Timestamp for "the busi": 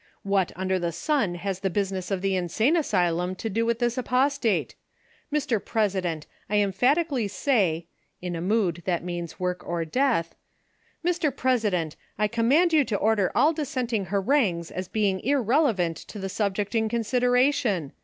1.59-1.91